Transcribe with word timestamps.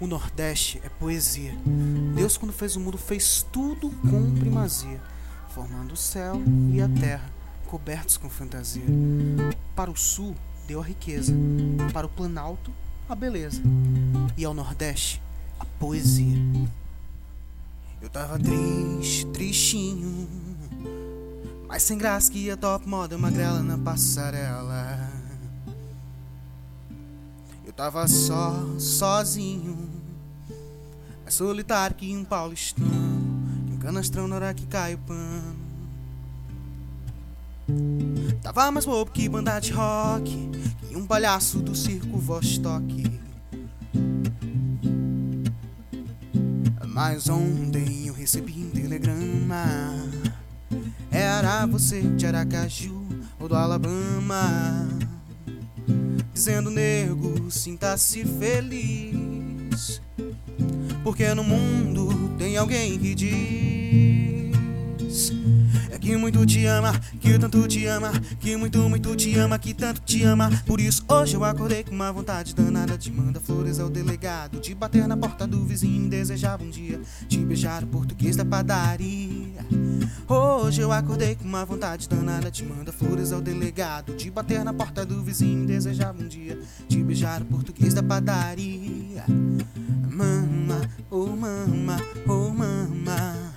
O 0.00 0.06
Nordeste 0.06 0.80
é 0.84 0.88
poesia. 0.88 1.54
Deus, 2.14 2.36
quando 2.36 2.52
fez 2.52 2.76
o 2.76 2.80
mundo, 2.80 2.98
fez 2.98 3.46
tudo 3.52 3.90
com 3.90 4.34
primazia, 4.38 5.00
formando 5.48 5.92
o 5.92 5.96
céu 5.96 6.42
e 6.72 6.80
a 6.80 6.88
terra, 6.88 7.30
cobertos 7.66 8.16
com 8.16 8.28
fantasia. 8.28 8.84
Para 9.74 9.90
o 9.90 9.96
Sul, 9.96 10.34
deu 10.66 10.80
a 10.80 10.84
riqueza, 10.84 11.32
para 11.92 12.06
o 12.06 12.10
Planalto, 12.10 12.72
a 13.08 13.14
beleza, 13.14 13.62
e 14.36 14.44
ao 14.44 14.54
Nordeste, 14.54 15.20
a 15.58 15.64
poesia. 15.64 16.36
Eu 18.00 18.08
tava 18.08 18.38
triste, 18.38 19.26
tristinho, 19.28 20.28
mas 21.66 21.82
sem 21.82 21.96
graça 21.96 22.30
que 22.30 22.38
ia 22.38 22.56
top 22.56 22.88
moda 22.88 23.16
magrela 23.16 23.62
na 23.62 23.78
passarela. 23.78 24.93
Tava 27.76 28.06
só, 28.06 28.54
sozinho, 28.78 29.76
mais 31.24 31.34
solitário 31.34 31.96
que 31.96 32.16
um 32.16 32.24
paulistano, 32.24 32.88
que 33.66 33.72
um 33.72 33.78
canastrão 33.78 34.28
na 34.28 34.36
hora 34.36 34.54
que 34.54 34.64
cai 34.64 34.94
o 34.94 34.98
pano. 34.98 35.56
Tava 38.42 38.70
mais 38.70 38.84
bobo 38.86 39.10
que 39.10 39.28
banda 39.28 39.58
de 39.58 39.72
rock, 39.72 40.50
que 40.88 40.96
um 40.96 41.04
palhaço 41.04 41.58
do 41.58 41.74
circo 41.74 42.16
Vostok. 42.16 43.20
Mas 46.86 47.28
ontem 47.28 48.06
eu 48.06 48.14
recebi 48.14 48.52
um 48.52 48.70
telegrama. 48.70 49.64
Era 51.10 51.66
você 51.66 52.02
de 52.02 52.24
Aracaju 52.24 53.04
ou 53.40 53.48
do 53.48 53.56
Alabama. 53.56 54.93
Dizendo, 56.34 56.68
nego, 56.68 57.48
sinta-se 57.48 58.24
feliz. 58.24 60.02
Porque 61.04 61.32
no 61.32 61.44
mundo 61.44 62.34
tem 62.36 62.56
alguém 62.56 62.98
que 62.98 63.14
diz 63.14 64.44
é 65.92 65.98
que 65.98 66.16
muito 66.16 66.44
te 66.44 66.66
ama, 66.66 66.92
que 67.20 67.38
tanto 67.38 67.68
te 67.68 67.86
ama, 67.86 68.10
que 68.40 68.56
muito, 68.56 68.78
muito 68.88 69.14
te 69.14 69.38
ama, 69.38 69.56
que 69.60 69.72
tanto 69.72 70.00
te 70.00 70.24
ama. 70.24 70.50
Por 70.66 70.80
isso 70.80 71.04
hoje 71.08 71.36
eu 71.36 71.44
acordei 71.44 71.84
com 71.84 71.94
uma 71.94 72.12
vontade 72.12 72.52
danada 72.52 72.98
de 72.98 73.12
mandar 73.12 73.40
flores 73.40 73.78
ao 73.78 73.88
delegado, 73.88 74.60
de 74.60 74.74
bater 74.74 75.06
na 75.06 75.16
porta 75.16 75.46
do 75.46 75.64
vizinho 75.64 76.10
desejar 76.10 76.60
um 76.60 76.68
dia, 76.68 77.00
de 77.28 77.38
beijar 77.38 77.84
o 77.84 77.86
português 77.86 78.34
da 78.34 78.44
padaria. 78.44 79.64
Hoje 80.28 80.80
eu 80.80 80.92
acordei 80.92 81.34
com 81.34 81.44
uma 81.44 81.64
vontade 81.64 82.08
danada 82.08 82.50
de 82.50 82.64
mandar 82.64 82.92
flores 82.92 83.32
ao 83.32 83.40
delegado, 83.40 84.14
de 84.14 84.30
bater 84.30 84.64
na 84.64 84.72
porta 84.72 85.04
do 85.04 85.22
vizinho 85.22 85.64
e 85.64 85.66
desejar 85.66 86.14
um 86.14 86.26
dia, 86.26 86.58
de 86.88 87.02
beijar 87.02 87.42
o 87.42 87.44
português 87.44 87.94
da 87.94 88.02
padaria. 88.02 89.24
Mama, 90.10 90.88
oh 91.10 91.26
mama, 91.26 91.96
oh 92.26 92.50
mama. 92.50 93.54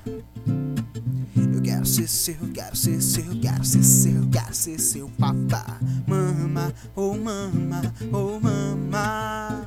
Eu 1.53 1.61
quero 1.61 1.85
ser 1.85 2.07
seu, 2.07 2.35
quero 2.53 2.75
ser 2.75 3.01
seu, 3.01 3.39
quero 3.39 3.63
ser 3.63 3.83
seu, 3.83 4.27
quero 4.29 4.53
ser 4.53 4.79
seu 4.79 5.09
papá. 5.17 5.79
Mama, 6.07 6.73
oh 6.95 7.15
mama, 7.15 7.81
oh 8.11 8.39
mama. 8.39 9.66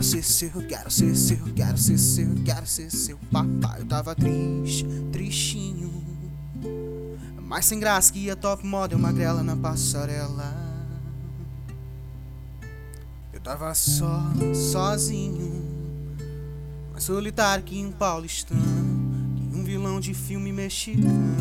Quero 0.00 0.08
ser 0.08 0.22
seu, 0.22 0.50
quero 0.66 0.90
ser 0.90 1.14
seu, 1.14 1.36
quero 1.54 1.76
ser 1.76 1.98
seu, 1.98 2.34
quero 2.42 2.66
ser 2.66 2.90
seu 2.90 3.18
papá. 3.30 3.76
Eu 3.78 3.84
tava 3.84 4.14
triste, 4.14 4.86
tristinho. 5.12 5.92
Mas 7.42 7.66
sem 7.66 7.78
graça 7.78 8.10
que 8.10 8.20
ia 8.20 8.34
top 8.34 8.66
model 8.66 8.98
magrela 8.98 9.42
na 9.42 9.54
passarela. 9.54 10.56
Eu 13.30 13.40
tava 13.42 13.74
só, 13.74 14.22
sozinho. 14.54 16.16
Mais 16.92 17.04
solitário 17.04 17.62
que 17.62 17.84
um 17.84 17.92
paulistano 17.92 18.58
um 19.52 19.62
vilão 19.62 20.00
de 20.00 20.14
filme 20.14 20.50
mexicano. 20.50 21.36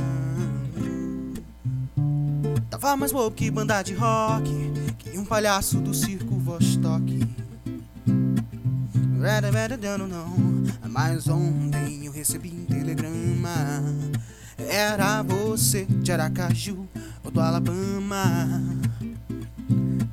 Tava 2.70 2.98
mais 2.98 3.14
bobo 3.14 3.34
que 3.34 3.50
banda 3.50 3.82
de 3.82 3.94
rock, 3.94 4.52
que 4.98 5.18
um 5.18 5.24
palhaço 5.24 5.80
do 5.80 5.94
circo 5.94 6.36
Vostok. 6.36 7.49
Mas 10.88 11.28
ontem 11.28 12.06
eu 12.06 12.12
recebi 12.12 12.50
um 12.52 12.66
telegrama. 12.66 13.84
Era 14.58 15.22
você 15.24 15.86
de 15.86 16.12
Aracaju 16.12 16.88
ou 17.24 17.30
do 17.30 17.42
Alabama. 17.42 18.62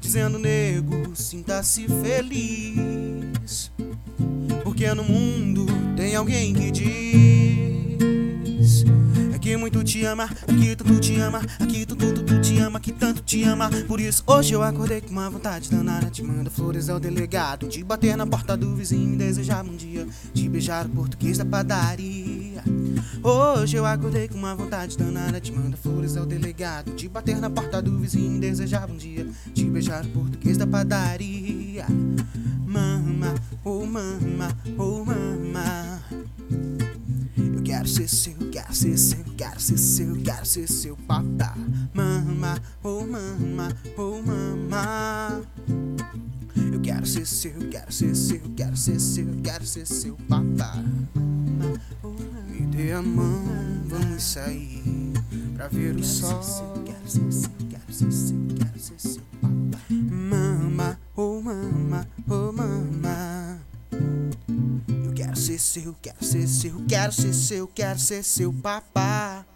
Dizendo, 0.00 0.38
nego, 0.38 1.14
sinta-se 1.14 1.86
feliz. 2.02 3.70
Porque 4.64 4.92
no 4.92 5.04
mundo 5.04 5.66
tem 5.96 6.16
alguém 6.16 6.52
que 6.52 6.70
diz 6.72 7.76
que 9.46 9.56
muito 9.56 9.84
te 9.84 10.04
ama, 10.04 10.28
que 10.28 10.74
tanto 10.74 10.98
te 10.98 11.20
ama, 11.20 11.40
que 11.70 11.85
tudo, 12.06 12.22
tudo 12.22 12.40
te 12.40 12.58
ama, 12.58 12.78
que 12.78 12.92
tanto 12.92 13.22
te 13.22 13.42
ama. 13.42 13.70
Por 13.88 14.00
isso 14.00 14.22
hoje 14.26 14.54
eu 14.54 14.62
acordei 14.62 15.00
com 15.00 15.10
uma 15.10 15.28
vontade 15.28 15.70
danada 15.70 16.10
de 16.10 16.22
mandar 16.22 16.50
flores 16.50 16.88
ao 16.88 17.00
delegado, 17.00 17.68
de 17.68 17.82
bater 17.82 18.16
na 18.16 18.26
porta 18.26 18.56
do 18.56 18.74
vizinho 18.74 19.14
e 19.14 19.16
desejar 19.16 19.64
um 19.64 19.74
dia 19.76 20.06
de 20.32 20.48
beijar 20.48 20.86
o 20.86 20.88
português 20.90 21.38
da 21.38 21.44
padaria. 21.44 22.62
Hoje 23.22 23.76
eu 23.76 23.84
acordei 23.84 24.28
com 24.28 24.38
uma 24.38 24.54
vontade 24.54 24.96
danada 24.96 25.40
de 25.40 25.50
mandar 25.52 25.76
flores 25.76 26.16
ao 26.16 26.24
delegado, 26.24 26.94
de 26.94 27.08
bater 27.08 27.38
na 27.38 27.50
porta 27.50 27.82
do 27.82 27.98
vizinho 27.98 28.36
e 28.36 28.40
desejar 28.40 28.88
um 28.88 28.96
dia 28.96 29.26
de 29.52 29.64
beijar 29.64 30.04
o 30.04 30.08
português 30.08 30.56
da 30.56 30.66
padaria. 30.66 31.86
Mama, 32.66 33.34
oh 33.64 33.84
mama, 33.84 34.56
oh 34.78 35.04
mama. 35.04 35.15
Quero 37.86 37.98
ser 37.98 38.08
seu, 38.08 38.34
quero 38.50 38.74
ser 38.74 38.98
seu, 38.98 39.24
quero 39.36 39.60
ser 39.60 39.78
seu, 39.78 40.16
quero 40.16 40.44
ser 40.44 40.68
seu 40.68 40.96
papá. 40.96 41.54
Mama, 41.94 42.60
oh 42.82 43.06
mama, 43.06 43.68
oh 43.96 44.20
mama. 44.26 45.40
Eu 46.72 46.80
quero 46.80 47.06
ser 47.06 47.24
seu, 47.24 47.52
quero 47.70 47.92
ser 47.92 48.16
seu, 48.16 48.40
quero 48.56 48.76
ser 48.76 48.98
seu, 48.98 49.26
quero 49.40 49.64
ser 49.64 49.86
seu 49.86 50.16
papá. 50.28 50.82
Me 52.50 52.66
dê 52.66 52.90
a 52.90 53.00
mão, 53.00 53.44
vamos 53.86 54.20
sair 54.20 54.82
pra 55.54 55.68
ver 55.68 55.94
o 55.94 56.02
sol. 56.02 56.42
Quero 56.84 57.08
ser 57.08 57.30
seu, 57.30 57.50
quero 57.70 57.92
ser 57.92 58.10
seu, 58.10 58.36
quero 58.58 58.80
ser 58.80 58.98
seu 58.98 59.22
papá. 59.40 59.78
Mama, 60.10 60.98
oh 61.14 61.40
mama, 61.40 62.08
oh 62.28 62.50
mama. 62.50 63.05
Ser 65.56 65.80
seu, 65.80 65.96
quero 66.02 66.22
ser 66.22 66.46
seu, 66.46 66.84
quero 66.86 67.12
ser 67.12 67.32
seu, 67.32 67.66
quero 67.68 67.98
ser 67.98 68.22
seu 68.22 68.52
papá. 68.52 69.46